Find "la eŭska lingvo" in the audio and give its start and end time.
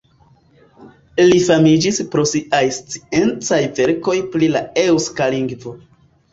4.57-5.79